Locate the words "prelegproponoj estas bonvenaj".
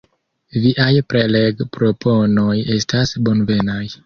1.13-3.81